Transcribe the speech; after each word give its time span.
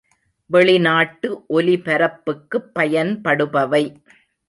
வெளிநாட்டு 0.49 1.29
ஒலிபரப்புக்குப் 1.49 2.69
பயன்படுபவை. 2.79 3.83